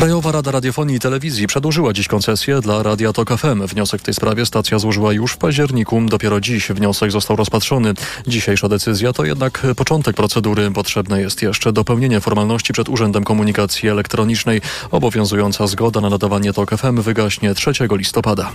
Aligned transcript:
Krajowa 0.00 0.32
Rada 0.32 0.50
Radiofonii 0.50 0.96
i 0.96 1.00
Telewizji 1.00 1.46
przedłużyła 1.46 1.92
dziś 1.92 2.08
koncesję 2.08 2.60
dla 2.60 2.82
Radia 2.82 3.12
Tok 3.12 3.30
FM. 3.38 3.66
Wniosek 3.66 4.00
w 4.00 4.04
tej 4.04 4.14
sprawie 4.14 4.46
stacja 4.46 4.78
złożyła 4.78 5.12
już 5.12 5.32
w 5.32 5.36
październiku. 5.36 6.02
Dopiero 6.08 6.40
dziś 6.40 6.68
wniosek 6.68 7.10
został 7.12 7.36
rozpatrzony. 7.36 7.94
Dzisiejsza 8.26 8.68
decyzja 8.68 9.12
to 9.12 9.24
jednak 9.24 9.66
początek 9.76 10.16
procedury. 10.16 10.70
Potrzebne 10.70 11.20
jest 11.20 11.42
jeszcze 11.42 11.72
dopełnienie 11.72 12.20
formalności 12.20 12.72
przed 12.72 12.88
Urzędem 12.88 13.24
Komunikacji 13.24 13.88
Elektronicznej. 13.88 14.60
Obowiązująca 14.90 15.66
zgoda 15.66 16.00
na 16.00 16.10
nadawanie 16.10 16.52
Tok 16.52 16.70
FM 16.76 17.02
wygaśnie 17.02 17.54
3 17.54 17.72
listopada. 17.90 18.52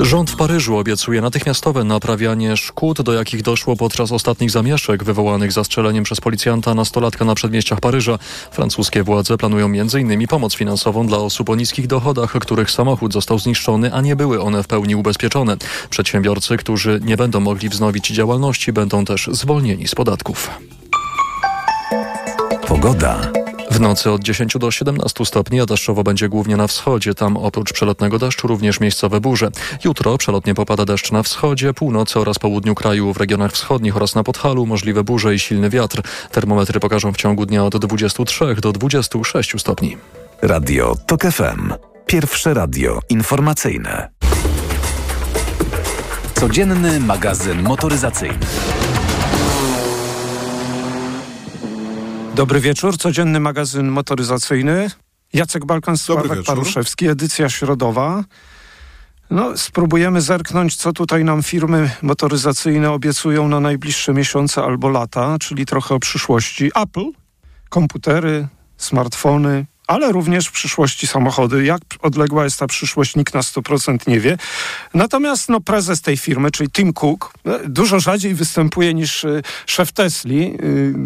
Rząd 0.00 0.30
w 0.30 0.36
Paryżu 0.36 0.78
obiecuje 0.78 1.20
natychmiastowe 1.20 1.84
naprawianie 1.84 2.56
szkód, 2.56 3.02
do 3.02 3.12
jakich 3.12 3.42
doszło 3.42 3.76
podczas 3.76 4.12
ostatnich 4.12 4.50
zamieszek 4.50 5.04
wywołanych 5.04 5.52
zastrzeleniem 5.52 6.04
przez 6.04 6.20
policjanta 6.20 6.74
nastolatka 6.74 7.24
na 7.24 7.34
przedmieściach 7.34 7.80
Paryża. 7.80 8.18
Francuskie 8.50 9.02
władze 9.02 9.38
planują 9.38 9.66
m.in. 9.66 10.26
pomoc 10.28 10.59
finansową 10.60 11.06
dla 11.06 11.18
osób 11.18 11.50
o 11.50 11.54
niskich 11.56 11.86
dochodach, 11.86 12.32
których 12.32 12.70
samochód 12.70 13.12
został 13.12 13.38
zniszczony, 13.38 13.94
a 13.94 14.00
nie 14.00 14.16
były 14.16 14.42
one 14.42 14.62
w 14.62 14.66
pełni 14.66 14.96
ubezpieczone. 14.96 15.56
Przedsiębiorcy, 15.90 16.56
którzy 16.56 17.00
nie 17.04 17.16
będą 17.16 17.40
mogli 17.40 17.68
wznowić 17.68 18.08
działalności, 18.08 18.72
będą 18.72 19.04
też 19.04 19.28
zwolnieni 19.32 19.88
z 19.88 19.94
podatków. 19.94 20.50
Pogoda. 22.66 23.32
W 23.70 23.80
nocy 23.80 24.10
od 24.10 24.22
10 24.22 24.58
do 24.58 24.70
17 24.70 25.26
stopni, 25.26 25.60
a 25.60 25.66
deszczowo 25.66 26.04
będzie 26.04 26.28
głównie 26.28 26.56
na 26.56 26.66
wschodzie. 26.66 27.14
Tam 27.14 27.36
oprócz 27.36 27.72
przelotnego 27.72 28.18
deszczu 28.18 28.46
również 28.46 28.80
miejscowe 28.80 29.20
burze. 29.20 29.50
Jutro 29.84 30.18
przelotnie 30.18 30.54
popada 30.54 30.84
deszcz 30.84 31.12
na 31.12 31.22
wschodzie, 31.22 31.74
północy 31.74 32.20
oraz 32.20 32.38
południu 32.38 32.74
kraju. 32.74 33.12
W 33.12 33.16
regionach 33.16 33.52
wschodnich 33.52 33.96
oraz 33.96 34.14
na 34.14 34.22
Podhalu 34.22 34.66
możliwe 34.66 35.04
burze 35.04 35.34
i 35.34 35.38
silny 35.38 35.70
wiatr. 35.70 36.02
Termometry 36.30 36.80
pokażą 36.80 37.12
w 37.12 37.16
ciągu 37.16 37.46
dnia 37.46 37.64
od 37.64 37.76
23 37.76 38.54
do 38.54 38.72
26 38.72 39.60
stopni. 39.60 39.96
Radio 40.42 40.96
TOK 41.06 41.22
FM. 41.22 41.72
Pierwsze 42.06 42.54
radio 42.54 43.00
informacyjne. 43.08 44.10
Codzienny 46.34 47.00
magazyn 47.00 47.62
motoryzacyjny. 47.62 48.38
Dobry 52.34 52.60
wieczór, 52.60 52.98
codzienny 52.98 53.40
magazyn 53.40 53.88
motoryzacyjny. 53.88 54.90
Jacek 55.32 55.64
Balkan, 55.64 55.96
Sławek 55.96 56.42
Paruszewski, 56.46 57.08
edycja 57.08 57.48
środowa. 57.48 58.24
No, 59.30 59.56
spróbujemy 59.56 60.20
zerknąć, 60.20 60.76
co 60.76 60.92
tutaj 60.92 61.24
nam 61.24 61.42
firmy 61.42 61.90
motoryzacyjne 62.02 62.90
obiecują 62.90 63.48
na 63.48 63.60
najbliższe 63.60 64.12
miesiące 64.12 64.62
albo 64.62 64.88
lata, 64.88 65.36
czyli 65.40 65.66
trochę 65.66 65.94
o 65.94 65.98
przyszłości. 65.98 66.70
Apple, 66.74 67.10
komputery, 67.68 68.48
smartfony, 68.76 69.66
ale 69.90 70.12
również 70.12 70.46
w 70.46 70.52
przyszłości 70.52 71.06
samochody. 71.06 71.64
Jak 71.64 71.80
odległa 72.02 72.44
jest 72.44 72.58
ta 72.58 72.66
przyszłość, 72.66 73.16
nikt 73.16 73.34
na 73.34 73.40
100% 73.40 74.08
nie 74.08 74.20
wie. 74.20 74.38
Natomiast 74.94 75.48
no, 75.48 75.60
prezes 75.60 76.00
tej 76.00 76.16
firmy, 76.16 76.50
czyli 76.50 76.70
Tim 76.70 76.92
Cook, 76.92 77.32
e, 77.46 77.68
dużo 77.68 78.00
rzadziej 78.00 78.34
występuje 78.34 78.94
niż 78.94 79.24
e, 79.24 79.42
szef 79.66 79.92
Tesli, 79.92 80.58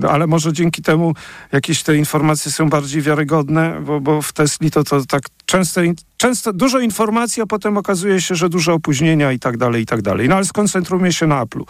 e, 0.04 0.10
ale 0.10 0.26
może 0.26 0.52
dzięki 0.52 0.82
temu 0.82 1.14
jakieś 1.52 1.82
te 1.82 1.96
informacje 1.96 2.52
są 2.52 2.68
bardziej 2.68 3.02
wiarygodne, 3.02 3.80
bo, 3.80 4.00
bo 4.00 4.22
w 4.22 4.32
Tesli 4.32 4.70
to, 4.70 4.84
to 4.84 5.06
tak 5.06 5.22
często, 5.46 5.80
często 6.16 6.52
dużo 6.52 6.80
informacji, 6.80 7.42
a 7.42 7.46
potem 7.46 7.76
okazuje 7.76 8.20
się, 8.20 8.34
że 8.34 8.48
duże 8.48 8.72
opóźnienia 8.72 9.32
i 9.32 9.38
tak 9.38 9.56
dalej, 9.56 9.82
i 9.82 9.86
tak 9.86 10.02
dalej. 10.02 10.28
No 10.28 10.36
ale 10.36 10.44
skoncentrujmy 10.44 11.12
się 11.12 11.26
na 11.26 11.44
Apple'u. 11.44 11.64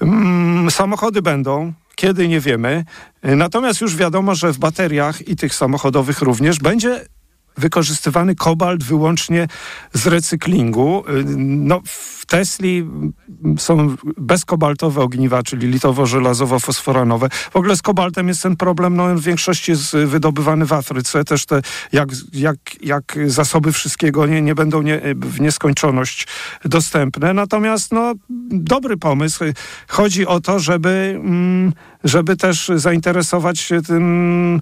Mm, 0.00 0.70
samochody 0.70 1.22
będą, 1.22 1.72
kiedy 1.94 2.28
nie 2.28 2.40
wiemy. 2.40 2.84
Natomiast 3.22 3.80
już 3.80 3.96
wiadomo, 3.96 4.34
że 4.34 4.52
w 4.52 4.58
bateriach 4.58 5.28
i 5.28 5.36
tych 5.36 5.54
samochodowych 5.54 6.22
również 6.22 6.58
będzie 6.58 7.06
wykorzystywany 7.56 8.34
kobalt 8.34 8.84
wyłącznie 8.84 9.48
z 9.92 10.06
recyklingu. 10.06 11.04
No, 11.36 11.80
w 11.84 12.26
Tesli 12.26 12.88
są 13.58 13.96
bezkobaltowe 14.16 15.00
ogniwa, 15.00 15.42
czyli 15.42 15.70
litowo-żelazowo-fosforanowe. 15.72 17.28
W 17.52 17.56
ogóle 17.56 17.76
z 17.76 17.82
kobaltem 17.82 18.28
jest 18.28 18.42
ten 18.42 18.56
problem, 18.56 18.96
no 18.96 19.14
w 19.14 19.20
większości 19.20 19.70
jest 19.70 19.96
wydobywany 19.96 20.66
w 20.66 20.72
Afryce. 20.72 21.24
Też 21.24 21.46
te, 21.46 21.62
jak, 21.92 22.08
jak, 22.32 22.56
jak 22.82 23.18
zasoby 23.26 23.72
wszystkiego 23.72 24.26
nie, 24.26 24.42
nie 24.42 24.54
będą 24.54 24.82
nie, 24.82 25.00
w 25.14 25.40
nieskończoność 25.40 26.26
dostępne. 26.64 27.34
Natomiast 27.34 27.92
no, 27.92 28.12
dobry 28.50 28.96
pomysł. 28.96 29.44
Chodzi 29.88 30.26
o 30.26 30.40
to, 30.40 30.58
żeby, 30.58 31.20
mm, 31.24 31.72
żeby 32.04 32.36
też 32.36 32.70
zainteresować 32.74 33.60
się 33.60 33.82
tym, 33.82 34.60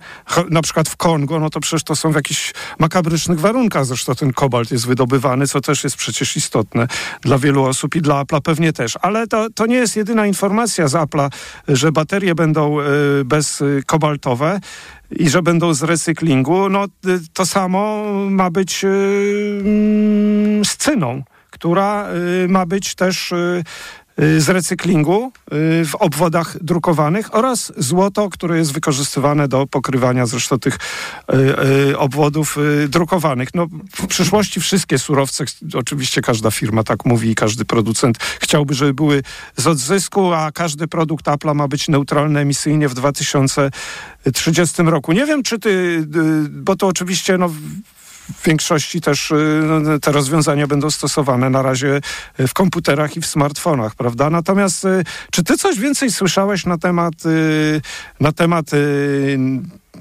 na 0.51 0.63
przykład 0.63 0.89
w 0.89 0.97
Kongo, 0.97 1.41
no 1.41 1.51
to 1.51 1.61
przecież 1.61 1.85
to 1.85 1.97
są 1.97 2.13
w 2.13 2.15
jakichś 2.15 2.53
makabrycznych 2.81 3.41
warunkach. 3.41 3.87
Zresztą 3.87 4.15
ten 4.15 4.33
kobalt 4.33 4.71
jest 4.71 4.87
wydobywany, 4.87 5.47
co 5.47 5.61
też 5.61 5.85
jest 5.85 5.97
przecież 5.97 6.37
istotne 6.37 6.87
dla 7.23 7.39
wielu 7.39 7.65
osób 7.65 7.97
i 7.97 8.03
dla 8.03 8.25
Apple'a 8.25 8.41
pewnie 8.41 8.73
też. 8.73 8.99
Ale 9.03 9.27
to, 9.27 9.47
to 9.55 9.67
nie 9.67 9.77
jest 9.77 9.97
jedyna 9.97 10.27
informacja 10.27 10.89
z 10.89 10.93
Apple'a, 10.93 11.29
że 11.69 11.93
baterie 11.93 12.35
będą 12.35 12.81
y, 12.81 12.85
bezkobaltowe 13.25 14.61
i 15.11 15.31
że 15.31 15.43
będą 15.43 15.75
z 15.75 15.83
recyklingu. 15.83 16.69
No 16.69 16.87
to 17.33 17.47
samo 17.47 18.05
ma 18.31 18.51
być 18.51 18.85
y, 18.85 18.89
mm, 19.65 20.65
z 20.65 20.77
cyną 20.77 21.23
która 21.51 22.07
ma 22.49 22.67
być 22.67 22.95
też 22.95 23.35
z 24.39 24.49
recyklingu 24.49 25.33
y, 25.53 25.85
w 25.85 25.95
obwodach 25.95 26.57
drukowanych 26.63 27.35
oraz 27.35 27.73
złoto, 27.77 28.31
które 28.31 28.59
jest 28.59 28.73
wykorzystywane 28.73 29.49
do 29.49 29.67
pokrywania 29.67 30.27
zresztą 30.27 30.59
tych 30.59 30.79
y, 31.91 31.99
obwodów 31.99 32.57
drukowanych. 32.89 33.49
No, 33.55 33.67
w 33.95 34.07
przyszłości 34.07 34.61
wszystkie 34.61 34.99
surowce, 34.99 35.45
oczywiście 35.75 36.23
każda 36.23 36.51
firma 36.51 36.83
tak 36.83 37.05
mówi 37.05 37.31
i 37.31 37.35
każdy 37.35 37.65
producent 37.65 38.19
chciałby, 38.41 38.75
żeby 38.75 38.95
były 38.95 39.23
z 39.57 39.67
odzysku, 39.67 40.33
a 40.33 40.53
każdy 40.53 40.89
produkt 40.89 41.29
Apple 41.29 41.55
ma 41.55 41.69
być 41.69 41.89
neutralny 41.89 42.41
emisyjnie 42.41 42.89
w 42.89 42.95
2030 42.95 44.83
roku. 44.83 45.13
Nie 45.13 45.27
wiem, 45.27 45.43
czy 45.43 45.59
ty, 45.59 46.05
bo 46.51 46.77
to 46.77 46.87
oczywiście 46.87 47.39
no, 47.39 47.51
w 48.39 48.47
większości 48.47 49.01
też 49.01 49.31
y, 49.31 49.63
no, 49.65 49.99
te 49.99 50.13
rozwiązania 50.13 50.67
będą 50.67 50.91
stosowane 50.91 51.51
na 51.51 51.63
razie 51.63 52.01
w 52.39 52.53
komputerach 52.53 53.17
i 53.17 53.21
w 53.21 53.27
smartfonach, 53.27 53.95
prawda? 53.95 54.31
Natomiast 54.31 54.85
y, 54.85 55.05
czy 55.31 55.45
ty 55.45 55.57
coś 55.57 55.79
więcej 55.79 56.11
słyszałeś 56.11 56.67
na 56.67 56.79
temat, 56.79 57.27
y, 57.27 57.81
na 58.21 58.33
temat 58.33 58.71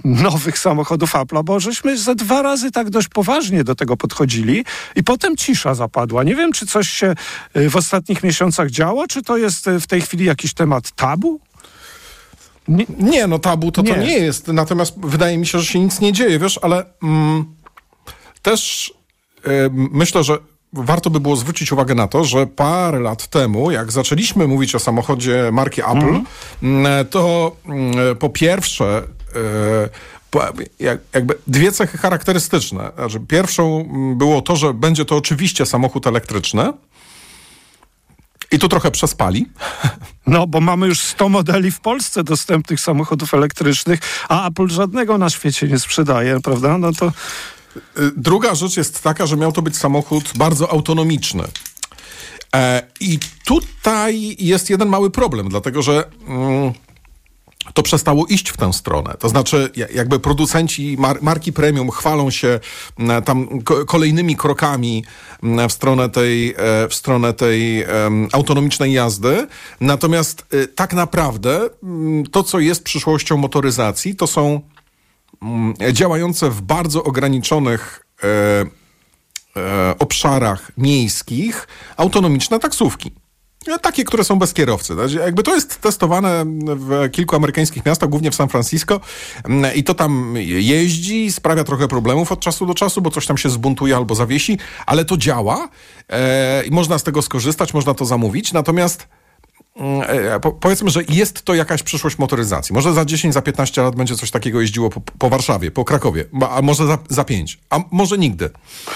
nowych 0.06 0.60
samochodów 0.60 1.14
Apple'a, 1.14 1.44
bo 1.44 1.60
żeśmy 1.60 1.98
ze 1.98 2.16
dwa 2.16 2.42
razy 2.42 2.72
tak 2.72 2.90
dość 2.90 3.08
poważnie 3.08 3.64
do 3.64 3.76
tego 3.76 3.98
podchodzili 3.98 4.66
i 4.96 5.04
potem 5.04 5.38
cisza 5.38 5.76
zapadła. 5.76 6.24
Nie 6.24 6.36
wiem, 6.36 6.52
czy 6.52 6.66
coś 6.66 6.90
się 6.90 7.16
w 7.56 7.76
ostatnich 7.76 8.24
miesiącach 8.24 8.70
działo, 8.70 9.08
czy 9.08 9.22
to 9.22 9.38
jest 9.38 9.66
w 9.82 9.88
tej 9.88 10.02
chwili 10.02 10.26
jakiś 10.26 10.54
temat 10.54 10.92
tabu? 10.92 11.40
Nie, 12.68 12.86
nie 13.00 13.28
no 13.28 13.40
tabu 13.40 13.72
to 13.72 13.82
nie. 13.82 13.94
to 13.94 14.02
nie 14.02 14.18
jest. 14.18 14.48
Natomiast 14.48 15.00
wydaje 15.00 15.38
mi 15.38 15.48
się, 15.48 15.60
że 15.60 15.66
się 15.66 15.80
nic 15.80 16.00
nie 16.00 16.14
dzieje, 16.14 16.40
wiesz, 16.40 16.60
ale... 16.62 16.86
Mm 17.04 17.59
też 18.42 18.94
yy, 19.46 19.52
myślę, 19.74 20.24
że 20.24 20.38
warto 20.74 21.10
by 21.10 21.20
było 21.20 21.36
zwrócić 21.36 21.72
uwagę 21.72 21.96
na 21.96 22.08
to, 22.08 22.26
że 22.26 22.48
parę 22.48 23.00
lat 23.00 23.28
temu, 23.28 23.72
jak 23.72 23.92
zaczęliśmy 23.92 24.48
mówić 24.48 24.76
o 24.76 24.80
samochodzie 24.80 25.50
marki 25.52 25.82
Apple, 25.82 26.22
mm. 26.64 27.08
to 27.08 27.56
po 28.20 28.30
pierwsze 28.30 29.04
yy, 29.36 30.90
jakby 31.14 31.38
dwie 31.48 31.72
cechy 31.72 31.98
charakterystyczne. 31.98 32.92
Znaczy, 32.96 33.20
pierwszą 33.20 33.90
było 34.16 34.42
to, 34.42 34.56
że 34.56 34.74
będzie 34.74 35.06
to 35.06 35.16
oczywiście 35.16 35.66
samochód 35.66 36.08
elektryczny, 36.08 36.74
i 38.52 38.60
tu 38.60 38.70
trochę 38.70 38.92
przespali. 38.92 39.46
No, 40.28 40.48
bo 40.48 40.62
mamy 40.62 40.88
już 40.88 41.00
100 41.00 41.30
modeli 41.30 41.72
w 41.72 41.80
Polsce 41.80 42.24
dostępnych 42.24 42.80
samochodów 42.80 43.34
elektrycznych, 43.34 44.00
a 44.30 44.48
Apple 44.48 44.68
żadnego 44.68 45.18
na 45.18 45.30
świecie 45.30 45.68
nie 45.68 45.80
sprzedaje, 45.80 46.40
prawda? 46.40 46.78
No 46.78 46.92
to 46.94 47.12
druga 48.18 48.56
rzecz 48.56 48.78
jest 48.78 49.04
taka, 49.04 49.26
że 49.26 49.38
miał 49.38 49.52
to 49.52 49.62
być 49.62 49.78
samochód 49.78 50.32
bardzo 50.36 50.72
autonomiczny. 50.72 51.44
E, 52.56 52.84
I 53.00 53.20
tutaj 53.46 54.36
jest 54.40 54.70
jeden 54.70 54.90
mały 54.90 55.12
problem, 55.12 55.50
dlatego 55.50 55.82
że 55.82 56.04
mm, 56.28 56.74
to 57.74 57.84
przestało 57.84 58.26
iść 58.26 58.50
w 58.50 58.58
tę 58.58 58.74
stronę. 58.74 59.16
To 59.20 59.30
znaczy, 59.30 59.70
jakby 59.94 60.20
producenci 60.20 60.96
mar 61.00 61.18
marki 61.22 61.54
premium 61.54 61.92
chwalą 61.92 62.30
się 62.30 62.60
mm, 63.00 63.24
tam 63.24 63.62
kolejnymi 63.88 64.36
krokami 64.36 65.04
mm, 65.44 65.70
w 65.70 65.74
stronę 65.74 66.10
tej, 66.10 66.52
e, 66.52 66.56
w 66.90 66.94
stronę 66.94 67.34
tej 67.34 67.86
autonomicznej 68.32 68.94
jazdy. 68.94 69.48
Natomiast 69.82 70.46
y, 70.54 70.68
tak 70.68 70.94
naprawdę 70.94 71.70
to, 72.32 72.44
co 72.44 72.60
jest 72.60 72.84
przyszłością 72.84 73.38
motoryzacji, 73.38 74.16
to 74.16 74.28
są 74.28 74.62
działające 75.92 76.50
w 76.50 76.62
bardzo 76.62 77.04
ograniczonych 77.04 78.06
e, 78.24 78.28
e, 79.60 79.96
obszarach 80.00 80.72
miejskich 80.78 81.68
autonomiczne 81.98 82.60
taksówki. 82.60 83.12
No, 83.68 83.80
takie, 83.80 84.04
które 84.04 84.24
są 84.24 84.40
bez 84.40 84.54
kierowcy. 84.54 84.94
Znaczy, 84.94 85.16
jakby 85.16 85.44
to 85.44 85.56
jest 85.56 85.82
testowane 85.82 86.46
w 86.66 87.10
kilku 87.12 87.36
amerykańskich 87.36 87.86
miastach, 87.86 88.10
głównie 88.10 88.32
w 88.32 88.36
San 88.36 88.50
Francisco 88.50 89.00
mm, 89.46 89.76
i 89.76 89.84
to 89.84 89.94
tam 89.94 90.34
jeździ, 90.38 91.32
sprawia 91.32 91.64
trochę 91.64 91.88
problemów 91.88 92.32
od 92.32 92.40
czasu 92.40 92.66
do 92.66 92.74
czasu, 92.74 93.02
bo 93.02 93.12
coś 93.12 93.26
tam 93.26 93.38
się 93.38 93.50
zbuntuje 93.50 93.96
albo 93.96 94.16
zawiesi, 94.16 94.58
ale 94.86 95.06
to 95.06 95.18
działa 95.18 95.70
e, 96.10 96.64
i 96.64 96.72
można 96.72 97.00
z 97.00 97.04
tego 97.04 97.22
skorzystać, 97.22 97.74
można 97.74 97.94
to 97.94 98.06
zamówić, 98.06 98.54
natomiast 98.54 99.08
mm, 99.08 99.08
e, 99.08 99.19
po, 100.42 100.52
powiedzmy, 100.52 100.90
że 100.90 101.02
jest 101.10 101.42
to 101.42 101.54
jakaś 101.54 101.84
przyszłość 101.84 102.18
motoryzacji. 102.18 102.74
Może 102.74 102.94
za 102.94 103.06
10, 103.06 103.34
za 103.34 103.42
15 103.42 103.82
lat 103.82 103.96
będzie 103.96 104.16
coś 104.16 104.32
takiego 104.32 104.62
jeździło 104.62 104.90
po, 104.90 105.02
po 105.02 105.30
Warszawie, 105.30 105.72
po 105.72 105.86
Krakowie, 105.86 106.26
a 106.50 106.62
może 106.62 106.88
za, 106.88 106.98
za 107.10 107.24
5, 107.24 107.60
a 107.70 107.80
może 107.92 108.18
nigdy. 108.18 108.50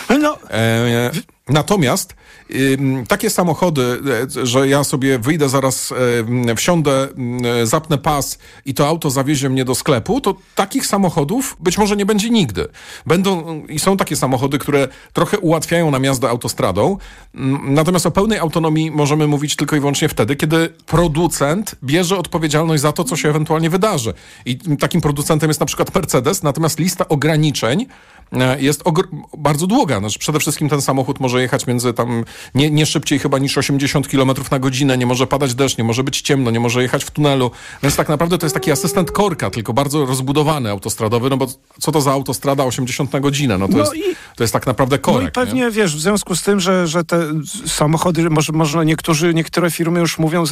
No. 0.09 0.37
E, 0.49 1.11
natomiast 1.49 2.15
takie 3.07 3.29
samochody, 3.29 3.99
e, 4.41 4.45
że 4.45 4.67
ja 4.67 4.83
sobie 4.83 5.19
wyjdę 5.19 5.49
zaraz, 5.49 5.93
e, 6.47 6.55
wsiądę, 6.55 7.07
e, 7.61 7.65
zapnę 7.65 7.97
pas 7.97 8.37
i 8.65 8.73
to 8.73 8.87
auto 8.87 9.09
zawiezie 9.09 9.49
mnie 9.49 9.65
do 9.65 9.75
sklepu, 9.75 10.21
to 10.21 10.35
takich 10.55 10.85
samochodów 10.85 11.57
być 11.59 11.77
może 11.77 11.95
nie 11.95 12.05
będzie 12.05 12.29
nigdy. 12.29 12.67
Będą 13.05 13.63
i 13.65 13.79
są 13.79 13.97
takie 13.97 14.15
samochody, 14.15 14.59
które 14.59 14.87
trochę 15.13 15.39
ułatwiają 15.39 15.91
nam 15.91 16.03
jazdę 16.03 16.29
autostradą, 16.29 16.97
natomiast 17.63 18.05
o 18.05 18.11
pełnej 18.11 18.39
autonomii 18.39 18.91
możemy 18.91 19.27
mówić 19.27 19.55
tylko 19.55 19.75
i 19.75 19.79
wyłącznie 19.79 20.09
wtedy, 20.09 20.35
kiedy 20.35 20.69
producent 20.85 21.75
bierze 21.83 22.17
odpowiedzialność 22.17 22.81
za 22.81 22.91
to, 22.91 23.03
co 23.03 23.15
się 23.15 23.29
ewentualnie 23.29 23.69
wydarzy. 23.69 24.13
I 24.45 24.57
takim 24.57 25.01
producentem 25.01 25.49
jest 25.49 25.59
na 25.59 25.65
przykład 25.65 25.95
Mercedes, 25.95 26.43
natomiast 26.43 26.79
lista 26.79 27.07
ograniczeń 27.07 27.85
jest 28.59 28.83
bardzo 29.37 29.67
długa. 29.67 29.99
Znaczy, 29.99 30.19
przede 30.19 30.39
wszystkim 30.39 30.69
ten 30.69 30.81
samochód 30.81 31.19
może 31.19 31.32
jechać 31.41 31.67
między 31.67 31.93
tam 31.93 32.23
nie, 32.55 32.71
nie 32.71 32.85
szybciej 32.85 33.19
chyba 33.19 33.39
niż 33.39 33.57
80 33.57 34.07
km 34.07 34.31
na 34.51 34.59
godzinę, 34.59 34.97
nie 34.97 35.05
może 35.05 35.27
padać 35.27 35.55
deszcz, 35.55 35.77
nie 35.77 35.83
może 35.83 36.03
być 36.03 36.21
ciemno, 36.21 36.51
nie 36.51 36.59
może 36.59 36.81
jechać 36.81 37.03
w 37.03 37.11
tunelu. 37.11 37.51
Więc 37.83 37.95
tak 37.95 38.09
naprawdę 38.09 38.37
to 38.37 38.45
jest 38.45 38.53
taki 38.53 38.71
asystent 38.71 39.11
korka, 39.11 39.49
tylko 39.49 39.73
bardzo 39.73 40.05
rozbudowany 40.05 40.69
autostradowy, 40.69 41.29
no 41.29 41.37
bo 41.37 41.47
co 41.79 41.91
to 41.91 42.01
za 42.01 42.11
autostrada 42.11 42.63
80 42.63 43.13
na 43.13 43.19
godzinę? 43.19 43.57
No 43.57 43.67
to, 43.67 43.73
no 43.73 43.79
jest, 43.79 43.95
i, 43.95 44.03
to 44.35 44.43
jest 44.43 44.53
tak 44.53 44.67
naprawdę 44.67 44.99
korek. 44.99 45.21
No 45.21 45.29
i 45.29 45.31
pewnie, 45.31 45.61
nie? 45.61 45.71
wiesz, 45.71 45.95
w 45.95 45.99
związku 45.99 46.35
z 46.35 46.43
tym, 46.43 46.59
że, 46.59 46.87
że 46.87 47.03
te 47.03 47.27
samochody, 47.65 48.29
może, 48.29 48.53
można 48.53 48.83
niektórzy, 48.83 49.33
niektóre 49.33 49.71
firmy 49.71 49.99
już 49.99 50.19
mówią, 50.19 50.43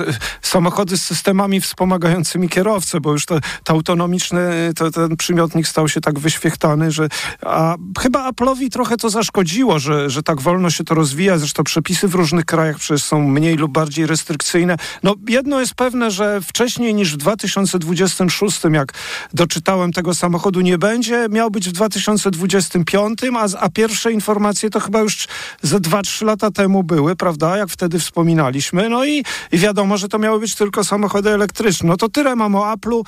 samochody 0.42 0.98
z 0.98 1.04
systemami 1.04 1.62
wspomagającymi 1.62 2.50
kierowcę, 2.50 3.02
bo 3.02 3.12
już 3.12 3.26
to, 3.26 3.40
to 3.64 3.74
autonomiczny, 3.74 4.72
to, 4.76 4.92
ten 4.92 5.18
przymiotnik 5.18 5.68
stał 5.68 5.90
się 5.90 6.02
tak 6.02 6.20
wyświechtany, 6.20 6.92
że 6.92 7.08
a 7.42 7.76
chyba 8.00 8.32
Apple'owi 8.32 8.70
trochę 8.70 8.98
to 8.98 9.10
zaszkodziło, 9.10 9.80
że, 9.80 10.10
że 10.10 10.24
tak 10.24 10.42
wolno 10.42 10.70
się 10.72 10.84
to 10.84 10.96
rozwija, 10.96 11.38
zresztą 11.38 11.64
przepisy 11.64 12.08
w 12.08 12.16
różnych 12.16 12.46
krajach 12.46 12.78
przecież 12.78 13.04
są 13.04 13.28
mniej 13.28 13.56
lub 13.56 13.72
bardziej 13.72 14.06
restrykcyjne. 14.08 14.78
No 15.04 15.16
jedno 15.30 15.60
jest 15.60 15.74
pewne, 15.74 16.12
że 16.12 16.42
wcześniej 16.42 16.94
niż 16.94 17.14
w 17.14 17.18
2026, 17.18 18.60
jak 18.72 18.94
doczytałem 19.34 19.94
tego 19.94 20.16
samochodu 20.16 20.62
nie 20.62 20.78
będzie, 20.78 21.28
miał 21.30 21.52
być 21.52 21.70
w 21.70 21.72
2025, 21.72 23.20
a, 23.38 23.60
a 23.60 23.70
pierwsze 23.70 24.12
informacje 24.12 24.70
to 24.70 24.80
chyba 24.80 25.00
już 25.00 25.28
ze 25.62 25.80
2-3 25.80 26.26
lata 26.26 26.52
temu 26.52 26.84
były, 26.84 27.16
prawda, 27.16 27.58
jak 27.58 27.70
wtedy 27.70 28.00
wspominaliśmy. 28.00 28.90
No 28.90 29.06
i, 29.06 29.24
i 29.52 29.58
wiadomo, 29.58 29.98
że 29.98 30.08
to 30.08 30.20
miały 30.20 30.40
być 30.40 30.56
tylko 30.56 30.84
samochody 30.84 31.30
elektryczne. 31.30 31.90
No 31.90 31.98
to 31.98 32.10
tyle 32.10 32.36
mam 32.36 32.56
o 32.56 32.74
Apple'u, 32.74 33.04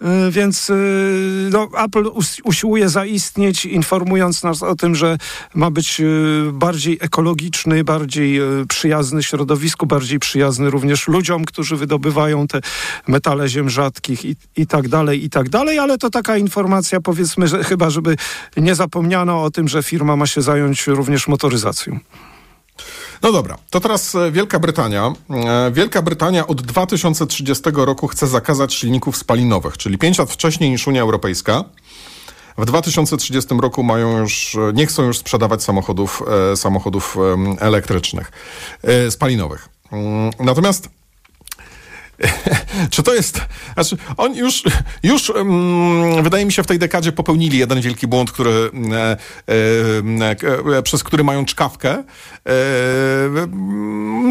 yy, 0.00 0.30
więc 0.30 0.68
yy, 0.68 1.48
no, 1.52 1.68
Apple 1.84 2.06
us 2.06 2.36
usiłuje 2.44 2.88
zaistnieć, 2.88 3.64
informując 3.64 4.42
nas 4.42 4.62
o 4.62 4.74
tym, 4.76 4.94
że 4.94 5.18
ma 5.54 5.70
być 5.70 5.98
yy, 5.98 6.50
bardziej 6.52 6.98
ekologiczny, 7.08 7.84
bardziej 7.84 8.38
e, 8.38 8.42
przyjazny 8.68 9.22
środowisku, 9.22 9.86
bardziej 9.86 10.18
przyjazny 10.18 10.70
również 10.70 11.08
ludziom, 11.08 11.44
którzy 11.44 11.76
wydobywają 11.76 12.46
te 12.46 12.60
metale 13.06 13.48
ziem 13.48 13.70
rzadkich 13.70 14.24
i, 14.24 14.36
i 14.56 14.66
tak 14.66 14.88
dalej, 14.88 15.24
i 15.24 15.30
tak 15.30 15.48
dalej, 15.48 15.78
ale 15.78 15.98
to 15.98 16.10
taka 16.10 16.36
informacja 16.36 17.00
powiedzmy, 17.00 17.48
że 17.48 17.64
chyba 17.64 17.90
żeby 17.90 18.16
nie 18.56 18.74
zapomniano 18.74 19.42
o 19.42 19.50
tym, 19.50 19.68
że 19.68 19.82
firma 19.82 20.16
ma 20.16 20.26
się 20.26 20.42
zająć 20.42 20.86
również 20.86 21.28
motoryzacją. 21.28 21.98
No 23.22 23.32
dobra, 23.32 23.58
to 23.70 23.80
teraz 23.80 24.14
e, 24.14 24.30
Wielka 24.30 24.58
Brytania. 24.58 25.12
E, 25.30 25.70
Wielka 25.72 26.02
Brytania 26.02 26.46
od 26.46 26.62
2030 26.62 27.64
roku 27.74 28.08
chce 28.08 28.26
zakazać 28.26 28.74
silników 28.74 29.16
spalinowych, 29.16 29.76
czyli 29.76 29.98
5 29.98 30.18
lat 30.18 30.30
wcześniej 30.30 30.70
niż 30.70 30.86
Unia 30.86 31.02
Europejska. 31.02 31.64
W 32.58 32.64
2030 32.64 33.54
roku 33.60 33.82
mają 33.82 34.18
już, 34.18 34.56
nie 34.74 34.86
chcą 34.86 35.02
już 35.02 35.18
sprzedawać 35.18 35.62
samochodów, 35.62 36.22
e, 36.52 36.56
samochodów 36.56 37.16
elektrycznych, 37.58 38.32
e, 38.82 39.10
spalinowych. 39.10 39.68
Mm, 39.92 40.30
natomiast 40.40 40.88
Czy 42.90 43.02
to 43.02 43.14
jest. 43.14 43.40
Znaczy, 43.74 43.96
oni 44.16 44.38
już, 44.38 44.62
już 45.02 45.30
um, 45.30 46.22
wydaje 46.22 46.46
mi 46.46 46.52
się, 46.52 46.62
w 46.62 46.66
tej 46.66 46.78
dekadzie 46.78 47.12
popełnili 47.12 47.58
jeden 47.58 47.80
wielki 47.80 48.06
błąd, 48.06 48.32
który, 48.32 48.50
e, 48.92 49.16
e, 49.48 50.76
e, 50.76 50.82
przez 50.82 51.04
który 51.04 51.24
mają 51.24 51.44
czkawkę. 51.44 51.90
E, 51.90 52.04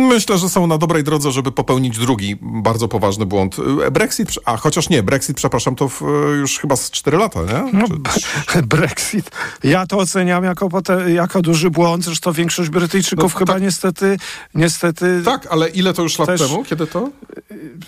myślę, 0.10 0.38
że 0.38 0.50
są 0.50 0.68
na 0.68 0.78
dobrej 0.78 1.04
drodze, 1.04 1.31
żeby 1.31 1.51
popełnić 1.51 1.98
drugi 1.98 2.38
bardzo 2.42 2.88
poważny 2.88 3.25
błąd. 3.25 3.56
Brexit, 3.92 4.30
a 4.45 4.57
chociaż 4.57 4.89
nie, 4.89 5.04
Brexit, 5.04 5.38
przepraszam, 5.38 5.75
to 5.75 5.89
w, 5.89 6.01
już 6.39 6.60
chyba 6.60 6.75
z 6.75 6.92
4 6.92 7.18
lata, 7.18 7.39
nie? 7.42 7.80
No, 7.80 7.86
Brexit. 8.75 9.31
Ja 9.63 9.88
to 9.88 9.98
oceniam 9.98 10.44
jako, 10.44 10.69
jako 11.07 11.42
duży 11.42 11.69
błąd. 11.69 12.06
Zresztą 12.06 12.31
większość 12.31 12.69
Brytyjczyków 12.69 13.34
no, 13.34 13.39
chyba 13.39 13.54
tak, 13.54 13.62
niestety, 13.62 14.18
niestety. 14.56 15.22
Tak, 15.25 15.48
ale 15.50 15.69
ile 15.69 15.94
to 15.94 16.04
już 16.04 16.19
lat 16.19 16.38
temu? 16.38 16.63
Kiedy 16.63 16.88
to? 16.88 17.10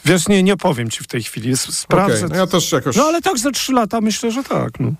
Wiesz, 0.05 0.27
nie, 0.27 0.43
nie 0.43 0.57
powiem 0.57 0.89
ci 0.89 1.03
w 1.03 1.07
tej 1.07 1.23
chwili. 1.23 1.57
Sprawdzę. 1.57 2.17
Okay, 2.17 2.29
no 2.29 2.35
ja 2.35 2.47
też 2.47 2.71
jakoś... 2.71 2.95
No 2.95 3.03
ale 3.03 3.21
tak 3.21 3.37
za 3.37 3.51
trzy 3.51 3.73
lata 3.73 4.01
myślę, 4.01 4.31
że 4.31 4.43
tak. 4.43 4.71
No. 4.79 4.93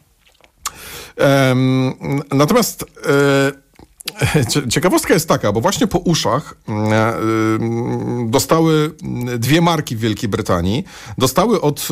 Um, 1.18 1.94
natomiast... 2.31 2.86
E, 3.06 3.69
Ciekawostka 4.74 5.14
jest 5.14 5.28
taka, 5.28 5.52
bo 5.52 5.62
właśnie 5.62 5.88
po 5.88 6.00
uszach 6.00 6.56
mm, 6.68 6.94
e, 6.94 8.30
dostały 8.30 8.92
dwie 9.38 9.62
marki 9.62 9.96
w 9.96 10.00
Wielkiej 10.00 10.30
Brytanii. 10.30 10.84
Dostały 11.18 11.62
od 11.62 11.88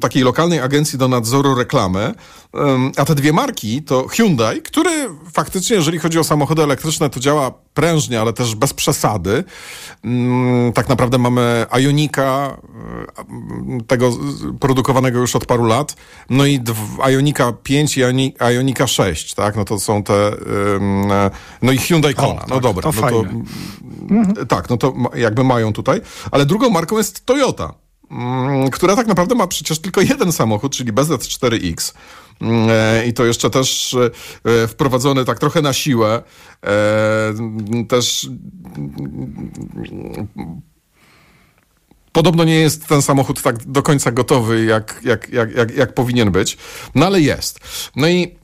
takiej 0.00 0.22
lokalnej 0.22 0.60
agencji 0.60 0.98
do 0.98 1.08
nadzoru 1.08 1.54
reklamy, 1.54 2.14
a 2.96 3.04
te 3.04 3.14
dwie 3.14 3.32
marki 3.32 3.82
to 3.82 4.08
Hyundai, 4.08 4.62
który 4.62 4.90
faktycznie, 5.32 5.76
jeżeli 5.76 5.98
chodzi 5.98 6.18
o 6.18 6.24
samochody 6.24 6.62
elektryczne, 6.62 7.10
to 7.10 7.20
działa 7.20 7.52
prężnie, 7.74 8.20
ale 8.20 8.32
też 8.32 8.54
bez 8.54 8.74
przesady. 8.74 9.44
Mm, 10.04 10.72
tak 10.72 10.88
naprawdę 10.88 11.18
mamy 11.18 11.66
Ionika, 11.78 12.56
e, 13.78 13.84
tego 13.86 14.12
produkowanego 14.60 15.18
już 15.18 15.36
od 15.36 15.46
paru 15.46 15.64
lat, 15.64 15.96
no 16.30 16.46
i 16.46 16.60
Ionika 17.10 17.52
5 17.62 17.96
i 17.96 18.02
Ionika 18.54 18.86
6, 18.86 19.34
tak? 19.34 19.56
No 19.56 19.64
to 19.64 19.80
są 19.80 20.02
te, 20.02 20.30
no 21.62 21.72
i 21.72 21.78
Hyundai 21.78 22.14
Kona. 22.14 22.44
no 22.48 22.54
tak, 22.54 22.62
dobra, 22.62 22.92
to 22.92 23.00
no 23.00 23.10
to, 23.10 23.20
mhm. 24.10 24.46
tak, 24.46 24.70
no 24.70 24.76
to 24.76 24.94
jakby 25.14 25.44
mają 25.44 25.72
tutaj, 25.72 26.00
ale 26.30 26.46
drugą 26.46 26.70
marką 26.70 26.98
jest 26.98 27.26
Toyota 27.26 27.74
mm, 28.10 28.70
która 28.70 28.96
tak 28.96 29.06
naprawdę 29.06 29.34
ma 29.34 29.46
przecież 29.46 29.78
tylko 29.78 30.00
jeden 30.00 30.32
samochód, 30.32 30.76
czyli 30.76 30.92
BZ4X. 30.92 31.94
Mm, 32.40 32.68
e, 32.70 33.06
I 33.06 33.12
to 33.12 33.24
jeszcze 33.24 33.50
też 33.50 33.96
e, 34.44 34.68
wprowadzony 34.68 35.24
tak 35.24 35.38
trochę 35.38 35.62
na 35.62 35.72
siłę. 35.72 36.22
E, 36.66 37.84
też 37.88 38.28
Podobno 42.12 42.44
nie 42.44 42.54
jest 42.54 42.86
ten 42.86 43.02
samochód 43.02 43.42
tak 43.42 43.64
do 43.64 43.82
końca 43.82 44.12
gotowy, 44.12 44.64
jak, 44.64 45.00
jak, 45.04 45.28
jak, 45.28 45.56
jak, 45.56 45.76
jak 45.76 45.94
powinien 45.94 46.30
być, 46.30 46.58
no 46.94 47.06
ale 47.06 47.20
jest. 47.20 47.60
No 47.96 48.08
i 48.08 48.36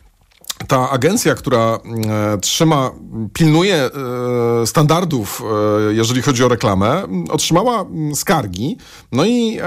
ta 0.67 0.91
agencja, 0.91 1.35
która 1.35 1.59
e, 1.59 2.39
trzyma, 2.39 2.91
pilnuje 3.33 3.77
e, 3.77 3.91
standardów, 4.67 5.43
e, 5.89 5.95
jeżeli 5.95 6.23
chodzi 6.23 6.45
o 6.45 6.49
reklamę, 6.49 7.03
otrzymała 7.31 7.85
skargi. 8.15 8.77
No 9.13 9.25
i 9.25 9.59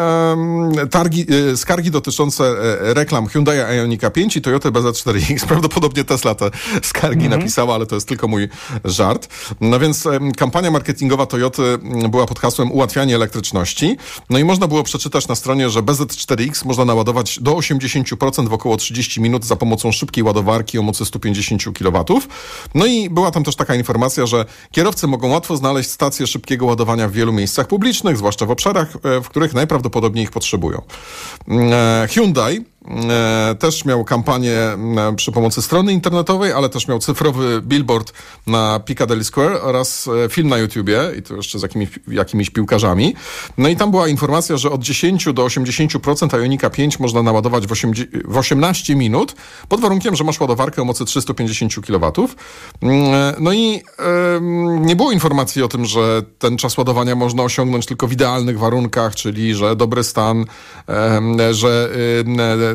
targi, 0.91 1.25
skargi 1.55 1.91
dotyczące 1.91 2.55
reklam 2.79 3.27
Hyundai 3.27 3.57
Ioniqa 3.77 4.09
5 4.09 4.37
i 4.37 4.41
Toyota 4.41 4.69
BZ4X. 4.69 5.45
Prawdopodobnie 5.51 6.03
Tesla 6.03 6.35
te 6.35 6.51
skargi 6.81 7.25
mhm. 7.25 7.39
napisała, 7.39 7.75
ale 7.75 7.85
to 7.85 7.95
jest 7.95 8.07
tylko 8.07 8.27
mój 8.27 8.49
żart. 8.85 9.27
No 9.61 9.79
więc 9.79 10.07
kampania 10.37 10.71
marketingowa 10.71 11.25
Toyoty 11.25 11.77
była 12.09 12.25
pod 12.25 12.39
hasłem 12.39 12.71
ułatwianie 12.71 13.15
elektryczności. 13.15 13.97
No 14.29 14.39
i 14.39 14.43
można 14.43 14.67
było 14.67 14.83
przeczytać 14.83 15.27
na 15.27 15.35
stronie, 15.35 15.69
że 15.69 15.81
BZ4X 15.81 16.65
można 16.65 16.85
naładować 16.85 17.39
do 17.39 17.51
80% 17.51 18.47
w 18.47 18.53
około 18.53 18.77
30 18.77 19.21
minut 19.21 19.45
za 19.45 19.55
pomocą 19.55 19.91
szybkiej 19.91 20.23
ładowarki 20.23 20.79
o 20.81 20.83
mocy 20.83 21.05
150 21.05 21.63
kW. 21.77 22.05
No 22.75 22.85
i 22.85 23.09
była 23.09 23.31
tam 23.31 23.43
też 23.43 23.55
taka 23.55 23.75
informacja, 23.75 24.25
że 24.25 24.45
kierowcy 24.71 25.07
mogą 25.07 25.29
łatwo 25.29 25.57
znaleźć 25.57 25.89
stacje 25.89 26.27
szybkiego 26.27 26.65
ładowania 26.65 27.07
w 27.07 27.11
wielu 27.11 27.33
miejscach 27.33 27.67
publicznych, 27.67 28.17
zwłaszcza 28.17 28.45
w 28.45 28.51
obszarach, 28.51 28.95
e, 29.03 29.21
w 29.21 29.29
których 29.29 29.53
najprawdopodobniej 29.53 30.23
ich 30.23 30.31
potrzebują. 30.31 30.81
Mm, 31.47 31.73
e, 31.73 32.07
Hyundai 32.07 32.70
też 33.59 33.85
miał 33.85 34.03
kampanię 34.03 34.57
e, 34.57 35.15
przy 35.15 35.31
pomocy 35.31 35.61
strony 35.61 35.93
internetowej, 35.93 36.53
ale 36.53 36.69
też 36.69 36.87
miał 36.87 36.99
cyfrowy 36.99 37.61
billboard 37.61 38.13
na 38.47 38.79
Piccadilly 38.79 39.23
Square 39.23 39.59
oraz 39.61 40.09
e, 40.25 40.29
film 40.29 40.47
na 40.47 40.57
YouTubie 40.57 40.99
i 41.19 41.21
to 41.21 41.35
jeszcze 41.35 41.59
z 41.59 41.61
jakimiś, 41.61 41.89
jakimiś 42.07 42.49
piłkarzami. 42.49 43.15
No 43.57 43.69
i 43.69 43.75
tam 43.75 43.91
była 43.91 44.07
informacja, 44.07 44.57
że 44.57 44.71
od 44.71 44.83
10 44.83 45.25
do 45.33 45.45
80% 45.45 46.43
Ionika 46.43 46.69
5 46.69 46.99
można 46.99 47.23
naładować 47.23 47.67
w, 47.67 47.71
8, 47.71 47.93
w 48.25 48.37
18 48.37 48.95
minut, 48.95 49.35
pod 49.69 49.81
warunkiem, 49.81 50.15
że 50.15 50.23
masz 50.23 50.39
ładowarkę 50.39 50.81
o 50.81 50.85
mocy 50.85 51.05
350 51.05 51.73
kW. 51.85 52.27
Mm, 52.81 53.35
no 53.39 53.53
i 53.53 53.81
e, 53.99 54.41
nie 54.81 54.95
było 54.95 55.11
informacji 55.11 55.63
o 55.63 55.67
tym, 55.67 55.85
że 55.85 56.23
ten 56.39 56.57
czas 56.57 56.77
ładowania 56.77 57.15
można 57.15 57.43
osiągnąć 57.43 57.85
tylko 57.85 58.07
w 58.07 58.11
idealnych 58.11 58.59
warunkach, 58.59 59.15
czyli 59.15 59.55
że 59.55 59.75
dobry 59.75 60.03
stan, 60.03 60.45
e, 60.89 61.53
że 61.53 61.89
e, 62.27 62.70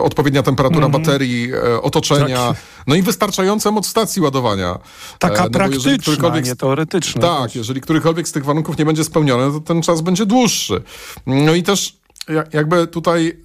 odpowiednia 0.00 0.42
temperatura 0.42 0.86
mm 0.86 0.90
-hmm. 0.90 1.04
baterii, 1.04 1.48
otoczenia, 1.82 2.48
tak. 2.48 2.56
no 2.86 2.94
i 2.94 3.02
wystarczająca 3.02 3.70
moc 3.70 3.86
stacji 3.86 4.22
ładowania. 4.22 4.78
Taka 5.18 5.44
no 5.44 5.50
praktyczna, 5.50 6.40
nie 6.40 6.56
teoretyczna. 6.56 7.22
Tak, 7.22 7.56
jeżeli 7.56 7.80
którykolwiek 7.80 8.28
z 8.28 8.32
tych 8.32 8.44
warunków 8.44 8.78
nie 8.78 8.84
będzie 8.84 9.04
spełniony, 9.04 9.52
to 9.52 9.60
ten 9.60 9.82
czas 9.82 10.00
będzie 10.00 10.26
dłuższy. 10.26 10.82
No 11.26 11.54
i 11.54 11.62
też 11.62 11.96
jakby 12.52 12.86
tutaj 12.86 13.36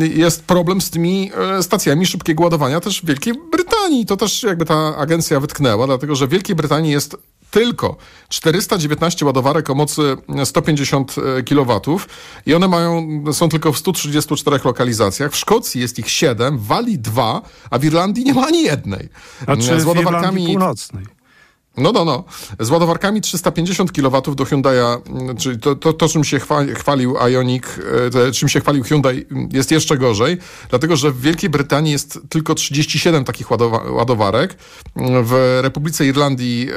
y, 0.00 0.08
jest 0.08 0.44
problem 0.44 0.80
z 0.80 0.90
tymi 0.90 1.30
stacjami 1.60 2.06
szybkiego 2.06 2.42
ładowania 2.42 2.80
też 2.80 3.02
w 3.02 3.06
Wielkiej 3.06 3.34
Brytanii. 3.52 4.06
To 4.06 4.16
też 4.16 4.42
jakby 4.42 4.64
ta 4.64 4.96
agencja 4.96 5.40
wytknęła, 5.40 5.86
dlatego 5.86 6.14
że 6.14 6.26
w 6.26 6.30
Wielkiej 6.30 6.56
Brytanii 6.56 6.92
jest 6.92 7.16
tylko 7.52 7.96
419 8.28 9.26
ładowarek 9.26 9.70
o 9.70 9.74
mocy 9.74 10.16
150 10.44 11.14
kW 11.48 11.80
i 12.46 12.54
one 12.54 12.68
mają, 12.68 13.24
są 13.32 13.48
tylko 13.48 13.72
w 13.72 13.78
134 13.78 14.58
lokalizacjach. 14.64 15.32
W 15.32 15.36
Szkocji 15.36 15.80
jest 15.80 15.98
ich 15.98 16.10
7, 16.10 16.58
w 16.58 16.66
Walii 16.66 16.98
2, 16.98 17.42
a 17.70 17.78
w 17.78 17.84
Irlandii 17.84 18.24
nie 18.24 18.34
ma 18.34 18.46
ani 18.46 18.62
jednej. 18.62 19.08
Znaczy 19.44 19.80
z 19.80 19.84
ładowarkami... 19.84 20.22
w 20.22 20.24
Irlandii 20.24 20.46
Północnej. 20.46 21.21
No, 21.76 21.92
no, 21.92 22.04
no. 22.04 22.24
Z 22.60 22.70
ładowarkami 22.70 23.20
350 23.20 23.92
kW 23.92 24.34
do 24.34 24.44
Hyundai'a, 24.44 24.98
czyli 25.38 25.58
to, 25.58 25.76
to, 25.76 25.92
to 25.92 26.08
czym 26.08 26.24
się 26.24 26.40
chwalił 26.74 27.14
Ioniq, 27.18 27.66
e, 28.28 28.32
czym 28.32 28.48
się 28.48 28.60
chwalił 28.60 28.84
Hyundai, 28.84 29.26
jest 29.52 29.70
jeszcze 29.70 29.98
gorzej, 29.98 30.38
dlatego 30.70 30.96
że 30.96 31.10
w 31.10 31.20
Wielkiej 31.20 31.50
Brytanii 31.50 31.92
jest 31.92 32.18
tylko 32.28 32.54
37 32.54 33.24
takich 33.24 33.50
ładowarek, 33.90 34.56
w 35.22 35.60
Republice 35.62 36.06
Irlandii 36.06 36.68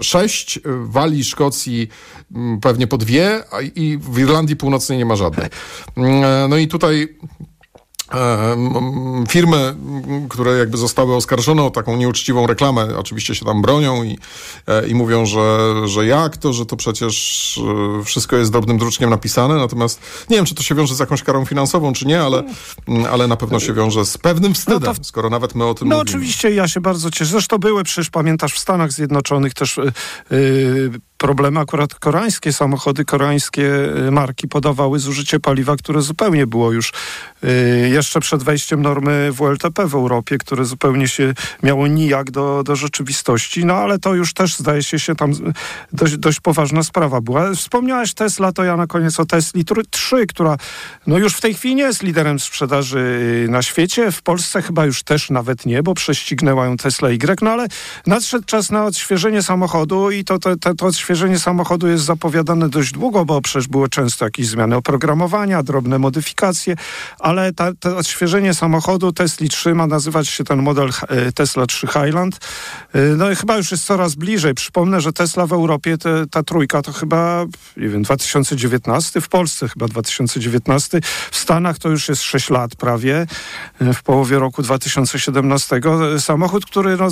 6, 0.00 0.56
e, 0.56 0.60
w 0.64 0.90
Walii, 0.90 1.24
Szkocji 1.24 1.88
pewnie 2.62 2.86
po 2.86 2.98
dwie, 2.98 3.42
i 3.74 3.98
w 4.00 4.18
Irlandii 4.18 4.56
Północnej 4.56 4.98
nie 4.98 5.04
ma 5.04 5.16
żadnej. 5.16 5.48
E, 5.96 6.46
no 6.48 6.56
i 6.56 6.68
tutaj 6.68 7.08
firmy, 9.28 9.74
które 10.28 10.58
jakby 10.58 10.76
zostały 10.76 11.14
oskarżone 11.14 11.62
o 11.62 11.70
taką 11.70 11.96
nieuczciwą 11.96 12.46
reklamę, 12.46 12.98
oczywiście 12.98 13.34
się 13.34 13.44
tam 13.44 13.62
bronią 13.62 14.04
i, 14.04 14.18
e, 14.66 14.88
i 14.88 14.94
mówią, 14.94 15.26
że, 15.26 15.72
że 15.88 16.06
jak 16.06 16.36
to, 16.36 16.52
że 16.52 16.66
to 16.66 16.76
przecież 16.76 17.60
e, 18.00 18.04
wszystko 18.04 18.36
jest 18.36 18.52
drobnym 18.52 18.78
druczkiem 18.78 19.10
napisane, 19.10 19.54
natomiast 19.54 20.00
nie 20.30 20.36
wiem, 20.36 20.44
czy 20.44 20.54
to 20.54 20.62
się 20.62 20.74
wiąże 20.74 20.94
z 20.94 21.00
jakąś 21.00 21.22
karą 21.22 21.44
finansową, 21.44 21.92
czy 21.92 22.06
nie, 22.06 22.20
ale, 22.20 22.42
ale 23.10 23.28
na 23.28 23.36
pewno 23.36 23.60
się 23.60 23.74
wiąże 23.74 24.04
z 24.04 24.18
pewnym 24.18 24.54
wstydem, 24.54 24.80
no 24.82 24.94
to, 24.94 25.04
skoro 25.04 25.30
nawet 25.30 25.54
my 25.54 25.64
o 25.64 25.74
tym 25.74 25.88
no 25.88 25.96
mówimy. 25.96 26.10
No 26.10 26.18
oczywiście, 26.18 26.50
ja 26.50 26.68
się 26.68 26.80
bardzo 26.80 27.10
cieszę. 27.10 27.30
Zresztą 27.30 27.58
były, 27.58 27.84
przecież 27.84 28.10
pamiętasz, 28.10 28.52
w 28.52 28.58
Stanach 28.58 28.92
Zjednoczonych 28.92 29.54
też 29.54 29.76
yy, 30.30 30.90
problemy. 31.24 31.60
Akurat 31.60 31.94
koreańskie 31.94 32.52
samochody, 32.52 33.04
koreańskie 33.04 33.62
y, 34.06 34.10
marki 34.10 34.48
podawały 34.48 34.98
zużycie 34.98 35.40
paliwa, 35.40 35.76
które 35.76 36.02
zupełnie 36.02 36.46
było 36.46 36.72
już 36.72 36.92
y, 37.44 37.88
jeszcze 37.88 38.20
przed 38.20 38.42
wejściem 38.42 38.82
normy 38.82 39.32
WLTP 39.32 39.86
w 39.86 39.94
Europie, 39.94 40.38
które 40.38 40.64
zupełnie 40.64 41.08
się 41.08 41.34
miało 41.62 41.86
nijak 41.86 42.30
do, 42.30 42.62
do 42.62 42.76
rzeczywistości. 42.76 43.64
No 43.64 43.74
ale 43.74 43.98
to 43.98 44.14
już 44.14 44.34
też 44.34 44.56
zdaje 44.56 44.82
się, 44.82 44.98
się 44.98 45.14
tam 45.14 45.32
dość, 45.92 46.16
dość 46.16 46.40
poważna 46.40 46.82
sprawa 46.82 47.20
była. 47.20 47.54
Wspomniałeś 47.54 48.14
Tesla, 48.14 48.52
to 48.52 48.64
ja 48.64 48.76
na 48.76 48.86
koniec 48.86 49.20
o 49.20 49.24
Tesli 49.24 49.64
3, 49.90 50.26
która 50.26 50.56
no 51.06 51.18
już 51.18 51.34
w 51.34 51.40
tej 51.40 51.54
chwili 51.54 51.74
nie 51.74 51.82
jest 51.82 52.02
liderem 52.02 52.38
sprzedaży 52.38 52.98
y, 53.46 53.50
na 53.50 53.62
świecie. 53.62 54.12
W 54.12 54.22
Polsce 54.22 54.62
chyba 54.62 54.86
już 54.86 55.02
też 55.02 55.30
nawet 55.30 55.66
nie, 55.66 55.82
bo 55.82 55.94
prześcignęła 55.94 56.64
ją 56.64 56.76
Tesla 56.76 57.10
Y, 57.10 57.36
no 57.42 57.50
ale 57.50 57.66
nadszedł 58.06 58.44
czas 58.44 58.70
na 58.70 58.84
odświeżenie 58.84 59.42
samochodu 59.42 60.10
i 60.10 60.24
to, 60.24 60.38
to, 60.38 60.56
to, 60.56 60.74
to 60.74 60.86
odświeżenie 60.86 61.13
odświeżenie 61.14 61.38
samochodu 61.38 61.88
jest 61.88 62.04
zapowiadane 62.04 62.68
dość 62.68 62.92
długo, 62.92 63.24
bo 63.24 63.40
przecież 63.40 63.68
były 63.68 63.88
często 63.88 64.24
jakieś 64.24 64.46
zmiany 64.46 64.76
oprogramowania, 64.76 65.62
drobne 65.62 65.98
modyfikacje, 65.98 66.76
ale 67.18 67.52
ta, 67.52 67.72
to 67.80 67.96
odświeżenie 67.96 68.54
samochodu 68.54 69.12
Tesla 69.12 69.48
3 69.48 69.74
ma 69.74 69.86
nazywać 69.86 70.28
się 70.28 70.44
ten 70.44 70.62
model 70.62 70.90
e, 71.08 71.32
Tesla 71.32 71.66
3 71.66 71.86
Highland. 71.86 72.38
E, 72.92 73.00
no 73.00 73.30
i 73.30 73.36
chyba 73.36 73.56
już 73.56 73.70
jest 73.70 73.84
coraz 73.84 74.14
bliżej. 74.14 74.54
Przypomnę, 74.54 75.00
że 75.00 75.12
Tesla 75.12 75.46
w 75.46 75.52
Europie, 75.52 75.98
te, 75.98 76.26
ta 76.26 76.42
trójka 76.42 76.82
to 76.82 76.92
chyba, 76.92 77.46
nie 77.76 77.88
wiem, 77.88 78.02
2019, 78.02 79.20
w 79.20 79.28
Polsce 79.28 79.68
chyba 79.68 79.88
2019, 79.88 81.00
w 81.30 81.36
Stanach 81.36 81.78
to 81.78 81.88
już 81.88 82.08
jest 82.08 82.22
6 82.22 82.50
lat 82.50 82.76
prawie, 82.76 83.26
e, 83.80 83.92
w 83.92 84.02
połowie 84.02 84.38
roku 84.38 84.62
2017. 84.62 85.80
Samochód, 86.18 86.66
który 86.66 86.96
no, 86.96 87.08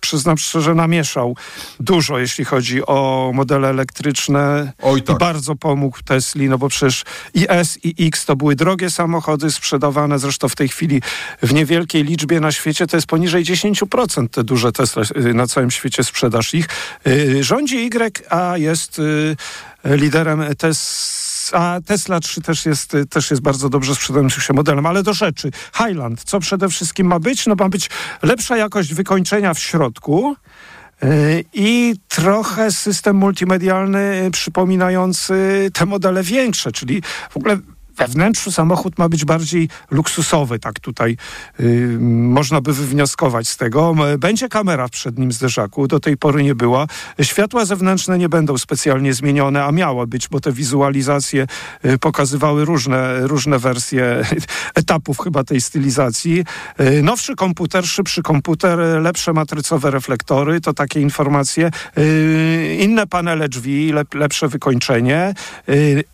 przyznam 0.00 0.38
szczerze, 0.38 0.74
namieszał 0.74 1.36
dużo, 1.80 2.18
jeśli 2.18 2.44
chodzi 2.44 2.86
o 2.86 3.30
modele 3.34 3.68
elektryczne. 3.68 4.72
Oj, 4.82 5.02
tak. 5.02 5.16
I 5.16 5.18
bardzo 5.18 5.56
pomógł 5.56 5.98
Tesli, 6.04 6.48
no 6.48 6.58
bo 6.58 6.68
przecież 6.68 7.04
i 7.34 7.46
S 7.48 7.78
i 7.84 8.06
X 8.06 8.24
to 8.24 8.36
były 8.36 8.56
drogie 8.56 8.90
samochody 8.90 9.50
sprzedawane, 9.50 10.18
zresztą 10.18 10.48
w 10.48 10.56
tej 10.56 10.68
chwili 10.68 11.02
w 11.42 11.54
niewielkiej 11.54 12.04
liczbie 12.04 12.40
na 12.40 12.52
świecie 12.52 12.86
to 12.86 12.96
jest 12.96 13.06
poniżej 13.06 13.44
10% 13.44 14.28
te 14.28 14.44
duże 14.44 14.72
Tesla 14.72 15.02
y, 15.16 15.34
na 15.34 15.46
całym 15.46 15.70
świecie 15.70 16.04
sprzedaż 16.04 16.54
ich. 16.54 16.68
Y, 17.06 17.44
rządzi 17.44 17.76
Y, 17.76 18.32
a 18.32 18.58
jest 18.58 18.98
y, 18.98 19.36
liderem 19.84 20.44
Tesla 20.58 21.27
a 21.54 21.80
Tesla 21.86 22.20
3 22.20 22.40
też 22.40 22.66
jest, 22.66 22.92
też 23.10 23.30
jest 23.30 23.42
bardzo 23.42 23.68
dobrze 23.68 23.94
sprzedającym 23.94 24.42
się 24.42 24.54
modelem. 24.54 24.86
Ale 24.86 25.02
do 25.02 25.14
rzeczy. 25.14 25.50
Highland, 25.74 26.24
co 26.24 26.40
przede 26.40 26.68
wszystkim 26.68 27.06
ma 27.06 27.18
być? 27.18 27.46
No 27.46 27.54
ma 27.54 27.68
być 27.68 27.90
lepsza 28.22 28.56
jakość 28.56 28.94
wykończenia 28.94 29.54
w 29.54 29.58
środku, 29.58 30.36
y, 31.04 31.44
i 31.52 31.94
trochę 32.08 32.72
system 32.72 33.16
multimedialny 33.16 34.30
przypominający 34.32 35.70
te 35.74 35.86
modele 35.86 36.22
większe, 36.22 36.72
czyli 36.72 37.02
w 37.30 37.36
ogóle 37.36 37.58
we 37.98 38.08
wnętrzu 38.08 38.52
samochód 38.52 38.98
ma 38.98 39.08
być 39.08 39.24
bardziej 39.24 39.68
luksusowy, 39.90 40.58
tak 40.58 40.80
tutaj 40.80 41.16
yy, 41.58 41.98
można 42.10 42.60
by 42.60 42.72
wywnioskować 42.72 43.48
z 43.48 43.56
tego. 43.56 43.94
Będzie 44.18 44.48
kamera 44.48 44.88
w 44.88 44.90
przednim 44.90 45.32
zderzaku, 45.32 45.88
do 45.88 46.00
tej 46.00 46.16
pory 46.16 46.42
nie 46.42 46.54
była. 46.54 46.86
Światła 47.22 47.64
zewnętrzne 47.64 48.18
nie 48.18 48.28
będą 48.28 48.58
specjalnie 48.58 49.14
zmienione, 49.14 49.64
a 49.64 49.72
miało 49.72 50.06
być, 50.06 50.28
bo 50.28 50.40
te 50.40 50.52
wizualizacje 50.52 51.46
yy, 51.84 51.98
pokazywały 51.98 52.64
różne, 52.64 53.26
różne 53.26 53.58
wersje 53.58 54.22
etapów 54.74 55.18
chyba 55.18 55.44
tej 55.44 55.60
stylizacji. 55.60 56.44
Yy, 56.78 57.02
nowszy 57.02 57.36
komputer, 57.36 57.86
szybszy 57.86 58.22
komputer, 58.22 58.78
lepsze 58.78 59.32
matrycowe 59.32 59.90
reflektory, 59.90 60.60
to 60.60 60.72
takie 60.72 61.00
informacje. 61.00 61.70
Y, 61.98 62.76
inne 62.80 63.06
panele 63.06 63.48
drzwi, 63.48 63.92
lep, 63.92 64.14
lepsze 64.14 64.48
wykończenie. 64.48 65.34
Y, 65.68 66.04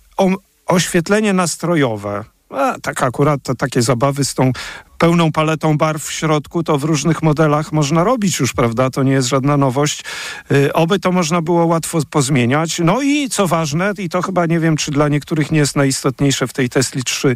oświetlenie 0.66 1.32
nastrojowe. 1.32 2.24
A, 2.50 2.78
tak 2.82 3.02
akurat 3.02 3.42
to 3.42 3.54
takie 3.54 3.82
zabawy 3.82 4.24
z 4.24 4.34
tą 4.34 4.52
pełną 4.98 5.32
paletą 5.32 5.78
barw 5.78 6.04
w 6.04 6.12
środku, 6.12 6.62
to 6.62 6.78
w 6.78 6.84
różnych 6.84 7.22
modelach 7.22 7.72
można 7.72 8.04
robić 8.04 8.40
już, 8.40 8.52
prawda? 8.52 8.90
To 8.90 9.02
nie 9.02 9.12
jest 9.12 9.28
żadna 9.28 9.56
nowość. 9.56 10.04
Yy, 10.50 10.72
oby 10.72 10.98
to 10.98 11.12
można 11.12 11.42
było 11.42 11.66
łatwo 11.66 11.98
pozmieniać. 12.10 12.78
No 12.78 13.02
i 13.02 13.28
co 13.28 13.46
ważne, 13.46 13.92
i 13.98 14.08
to 14.08 14.22
chyba 14.22 14.46
nie 14.46 14.60
wiem, 14.60 14.76
czy 14.76 14.90
dla 14.90 15.08
niektórych 15.08 15.50
nie 15.50 15.58
jest 15.58 15.76
najistotniejsze 15.76 16.46
w 16.46 16.52
tej 16.52 16.68
Tesli 16.68 17.04
3 17.04 17.28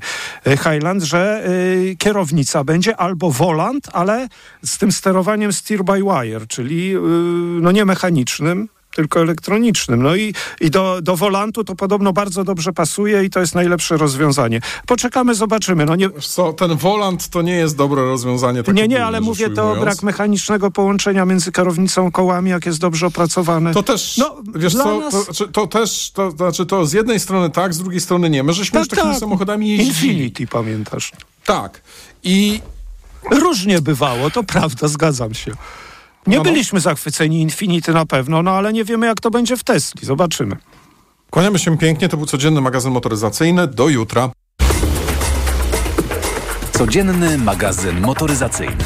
y, 0.46 0.56
Highland, 0.56 1.02
że 1.02 1.44
yy, 1.48 1.96
kierownica 1.96 2.64
będzie 2.64 2.96
albo 2.96 3.30
volant, 3.30 3.88
ale 3.92 4.28
z 4.64 4.78
tym 4.78 4.92
sterowaniem 4.92 5.52
steer 5.52 5.84
by 5.84 6.02
wire, 6.02 6.46
czyli 6.48 6.88
yy, 6.88 7.00
no 7.60 7.72
nie 7.72 7.84
mechanicznym, 7.84 8.68
tylko 8.94 9.20
elektronicznym. 9.20 10.02
No 10.02 10.16
i, 10.16 10.34
i 10.60 10.70
do, 10.70 11.02
do 11.02 11.16
wolantu 11.16 11.64
to 11.64 11.74
podobno 11.74 12.12
bardzo 12.12 12.44
dobrze 12.44 12.72
pasuje 12.72 13.24
i 13.24 13.30
to 13.30 13.40
jest 13.40 13.54
najlepsze 13.54 13.96
rozwiązanie. 13.96 14.60
Poczekamy, 14.86 15.34
zobaczymy. 15.34 15.84
No 15.84 15.96
nie... 15.96 16.10
Co, 16.10 16.52
ten 16.52 16.76
wolant 16.76 17.28
to 17.28 17.42
nie 17.42 17.52
jest 17.52 17.76
dobre 17.76 18.02
rozwiązanie. 18.02 18.62
Tak 18.62 18.74
nie, 18.74 18.88
nie, 18.88 19.04
ale 19.04 19.20
mówię 19.20 19.50
to 19.50 19.72
o 19.72 19.76
brak 19.76 20.02
mechanicznego 20.02 20.70
połączenia 20.70 21.24
między 21.24 21.52
kierownicą 21.52 22.10
kołami, 22.10 22.50
jak 22.50 22.66
jest 22.66 22.78
dobrze 22.78 23.06
opracowane. 23.06 23.74
To 23.74 23.82
też, 23.82 24.16
no, 24.16 24.36
wiesz 24.54 24.72
co, 24.72 25.00
nas... 25.00 25.12
to, 25.12 25.22
znaczy, 25.22 25.48
to, 25.48 25.66
też, 25.66 26.10
to 26.10 26.30
znaczy 26.30 26.66
to 26.66 26.86
z 26.86 26.92
jednej 26.92 27.20
strony 27.20 27.50
tak, 27.50 27.74
z 27.74 27.78
drugiej 27.78 28.00
strony 28.00 28.30
nie. 28.30 28.42
My 28.42 28.52
żeśmy 28.52 28.72
tak, 28.72 28.80
już 28.80 28.88
takimi 28.88 29.12
tak. 29.12 29.20
samochodami 29.20 29.68
jeździli. 29.68 30.12
Infinity, 30.12 30.46
pamiętasz? 30.46 31.12
Tak. 31.44 31.82
I... 32.22 32.60
Różnie 33.30 33.80
bywało, 33.80 34.30
to 34.30 34.44
prawda, 34.44 34.88
zgadzam 34.88 35.34
się. 35.34 35.52
Nie 36.26 36.36
no, 36.36 36.42
byliśmy 36.42 36.80
zachwyceni 36.80 37.40
Infinity 37.40 37.92
na 37.92 38.06
pewno, 38.06 38.42
no 38.42 38.50
ale 38.50 38.72
nie 38.72 38.84
wiemy 38.84 39.06
jak 39.06 39.20
to 39.20 39.30
będzie 39.30 39.56
w 39.56 39.64
Tesli. 39.64 40.06
Zobaczymy. 40.06 40.56
Kłaniamy 41.30 41.58
się 41.58 41.78
pięknie. 41.78 42.08
To 42.08 42.16
był 42.16 42.26
codzienny 42.26 42.60
magazyn 42.60 42.92
motoryzacyjny. 42.92 43.66
Do 43.66 43.88
jutra. 43.88 44.30
Codzienny 46.72 47.38
magazyn 47.38 48.00
motoryzacyjny. 48.00 48.84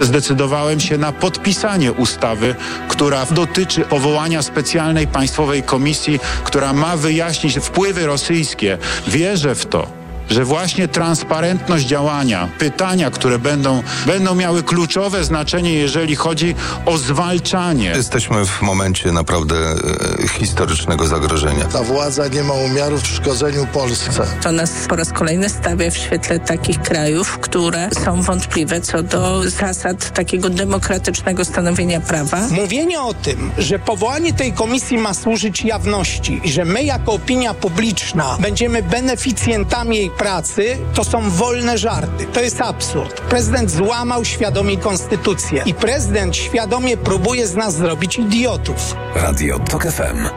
zdecydowałem 0.00 0.80
się 0.80 0.98
na 0.98 1.12
podpisanie 1.12 1.92
ustawy, 1.92 2.54
która 2.88 3.26
dotyczy 3.26 3.80
powołania 3.80 4.42
specjalnej 4.42 5.06
państwowej 5.06 5.62
komisji, 5.62 6.20
która 6.44 6.72
ma 6.72 6.96
wyjaśnić 6.96 7.58
wpływy 7.58 8.06
rosyjskie. 8.06 8.78
Wierzę 9.06 9.54
w 9.54 9.66
to 9.66 9.97
że 10.30 10.44
właśnie 10.44 10.88
transparentność 10.88 11.86
działania, 11.86 12.48
pytania, 12.58 13.10
które 13.10 13.38
będą, 13.38 13.82
będą 14.06 14.34
miały 14.34 14.62
kluczowe 14.62 15.24
znaczenie, 15.24 15.74
jeżeli 15.74 16.16
chodzi 16.16 16.54
o 16.86 16.98
zwalczanie. 16.98 17.92
Jesteśmy 17.96 18.46
w 18.46 18.62
momencie 18.62 19.12
naprawdę 19.12 19.56
e, 19.56 20.28
historycznego 20.28 21.06
zagrożenia. 21.06 21.64
Ta 21.64 21.82
władza 21.82 22.28
nie 22.28 22.42
ma 22.42 22.54
umiarów 22.54 23.02
w 23.02 23.06
szkodzeniu 23.06 23.66
Polsce. 23.66 24.26
To 24.42 24.52
nas 24.52 24.70
po 24.88 24.96
raz 24.96 25.12
kolejny 25.12 25.48
stawia 25.48 25.90
w 25.90 25.96
świetle 25.96 26.40
takich 26.40 26.82
krajów, 26.82 27.38
które 27.38 27.90
są 28.04 28.22
wątpliwe 28.22 28.80
co 28.80 29.02
do 29.02 29.50
zasad 29.50 30.12
takiego 30.12 30.50
demokratycznego 30.50 31.44
stanowienia 31.44 32.00
prawa. 32.00 32.48
Mówienie 32.50 33.00
o 33.00 33.14
tym, 33.14 33.50
że 33.58 33.78
powołanie 33.78 34.32
tej 34.32 34.52
komisji 34.52 34.98
ma 34.98 35.14
służyć 35.14 35.64
jawności 35.64 36.40
i 36.44 36.52
że 36.52 36.64
my 36.64 36.82
jako 36.82 37.12
opinia 37.12 37.54
publiczna 37.54 38.36
będziemy 38.40 38.82
beneficjentami 38.82 39.96
jej 39.96 40.10
pracy 40.18 40.78
to 40.94 41.04
są 41.04 41.30
wolne 41.30 41.78
żarty. 41.78 42.26
To 42.26 42.40
jest 42.40 42.60
absurd. 42.60 43.20
Prezydent 43.20 43.70
złamał 43.70 44.24
świadomie 44.24 44.76
konstytucję 44.76 45.62
i 45.66 45.74
prezydent 45.74 46.36
świadomie 46.36 46.96
próbuje 46.96 47.46
z 47.46 47.54
nas 47.54 47.74
zrobić 47.74 48.18
idiotów. 48.18 48.96
Radio 49.14 49.58
TOK 49.58 49.82
FM. 49.82 50.28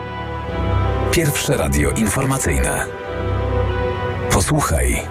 Pierwsze 1.12 1.58
radio 1.58 1.90
informacyjne. 1.90 2.86
Posłuchaj, 4.32 5.02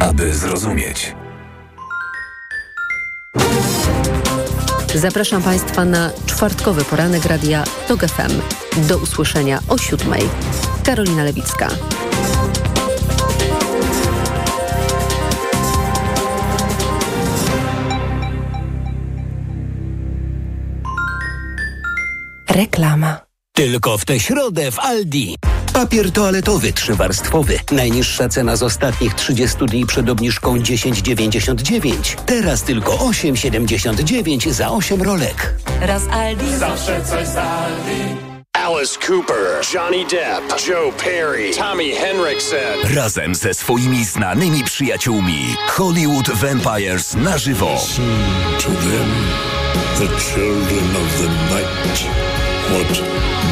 aby 0.00 0.34
zrozumieć. 0.34 1.14
Zapraszam 4.94 5.42
Państwa 5.42 5.84
na 5.84 6.10
czwartkowy 6.26 6.84
poranek 6.84 7.24
radia 7.24 7.64
TOG 7.88 8.00
FM. 8.00 8.40
Do 8.88 8.98
usłyszenia 8.98 9.58
o 9.68 9.78
siódmej. 9.78 10.22
Karolina 10.84 11.24
Lewicka. 11.24 11.68
Reklama. 22.60 23.20
Tylko 23.52 23.98
w 23.98 24.04
tę 24.04 24.20
środę 24.20 24.70
w 24.70 24.78
Aldi. 24.78 25.36
Papier 25.72 26.12
toaletowy 26.12 26.72
trzywarstwowy. 26.72 27.58
Najniższa 27.72 28.28
cena 28.28 28.56
z 28.56 28.62
ostatnich 28.62 29.14
30 29.14 29.66
dni 29.66 29.86
przed 29.86 30.08
obniżką 30.08 30.56
10,99. 30.56 32.14
Teraz 32.26 32.62
tylko 32.62 32.92
8,79 32.92 34.52
za 34.52 34.70
8 34.70 35.02
rolek. 35.02 35.54
Raz 35.80 36.02
Aldi. 36.10 36.56
Zawsze 36.56 37.04
coś 37.04 37.26
z 37.26 37.36
Aldi. 37.36 38.00
Alice 38.56 38.98
Cooper, 39.08 39.64
Johnny 39.74 40.04
Depp, 40.10 40.68
Joe 40.68 40.92
Perry, 40.92 41.50
Tommy 41.58 41.90
Henriksen. 41.94 42.94
Razem 42.94 43.34
ze 43.34 43.54
swoimi 43.54 44.04
znanymi 44.04 44.64
przyjaciółmi 44.64 45.56
Hollywood 45.68 46.30
Vampires 46.30 47.14
na 47.14 47.38
żywo. 47.38 47.70
Listen 47.72 48.04
to 48.58 48.68
them, 48.68 49.10
the 49.98 50.20
children 50.20 50.96
of 50.96 51.18
the 51.18 51.54
night. 51.54 52.49
What 52.70 53.02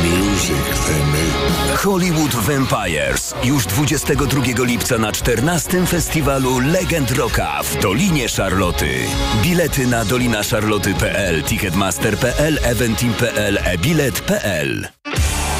music 0.02 0.64
they 0.87 1.04
make. 1.12 1.76
Hollywood 1.78 2.34
Vampires 2.34 3.34
już 3.44 3.66
22 3.66 4.64
lipca 4.64 4.98
na 4.98 5.12
14 5.12 5.87
festiwalu 5.87 6.58
Legend 6.60 7.10
Rocka 7.10 7.62
w 7.62 7.82
Dolinie 7.82 8.28
Charloty. 8.28 8.94
Bilety 9.42 9.87
na 9.87 10.04
dolinaszarloty.pl, 10.04 11.42
ticketmaster.pl, 11.42 12.58
eventim.pl, 12.62 13.58
e-bilet.pl. 13.64 14.88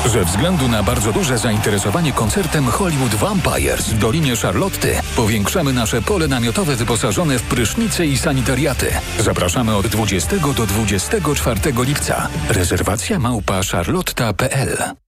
Ze 0.07 0.25
względu 0.25 0.69
na 0.69 0.83
bardzo 0.83 1.13
duże 1.13 1.39
zainteresowanie 1.39 2.13
koncertem 2.13 2.67
Hollywood 2.67 3.15
Vampires 3.15 3.89
w 3.89 3.99
Dolinie 3.99 4.37
Charlotty 4.37 5.01
powiększamy 5.17 5.73
nasze 5.73 6.03
pole 6.03 6.29
namiotowe 6.29 6.77
wyposażone 6.77 7.39
w 7.39 7.43
prysznice 7.43 8.07
i 8.07 8.19
sanitariaty. 8.19 8.87
Zapraszamy 9.19 9.77
od 9.77 9.87
20 9.87 10.37
do 10.37 10.67
24 10.67 11.61
lipca. 11.85 12.29
Rezerwacja 12.49 13.19
małpa 13.19 13.61
charlotta.pl 13.73 15.08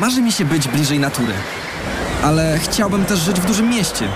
Marzy 0.00 0.22
mi 0.22 0.32
się 0.32 0.44
być 0.44 0.68
bliżej 0.68 0.98
natury, 0.98 1.32
ale 2.22 2.58
chciałbym 2.58 3.04
też 3.04 3.18
żyć 3.18 3.40
w 3.40 3.46
dużym 3.46 3.68
mieście. 3.68 4.08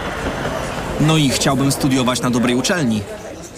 No 1.01 1.17
i 1.17 1.31
chciałbym 1.31 1.73
studiować 1.73 2.23
na 2.23 2.31
dobrej 2.31 2.55
uczelni. 2.55 3.03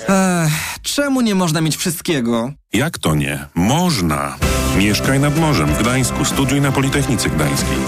Ech, 0.09 0.53
czemu 0.83 1.21
nie 1.21 1.35
można 1.35 1.61
mieć 1.61 1.77
wszystkiego? 1.77 2.53
Jak 2.73 2.99
to 2.99 3.15
nie? 3.15 3.47
Można! 3.55 4.37
Mieszkaj 4.79 5.21
nad 5.21 5.39
morzem 5.39 5.67
w 5.67 5.79
Gdańsku, 5.83 6.25
studiuj 6.25 6.61
na 6.61 6.73
Politechnice 6.73 7.31
Gdańskiej. 7.31 7.79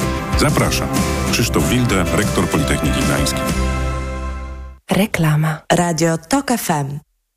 Zapraszam. 0.40 0.88
Krzysztof 1.32 1.68
Wilde, 1.68 2.04
rektor 2.16 2.48
Politechniki 2.48 3.00
Gdańskiej. 3.00 3.42
Reklama. 4.90 5.58
Radio 5.72 6.18
TOK 6.18 6.50
FM. 6.58 7.07